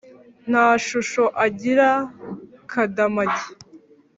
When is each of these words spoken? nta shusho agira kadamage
nta 0.49 0.65
shusho 0.85 1.23
agira 1.45 1.89
kadamage 2.71 3.47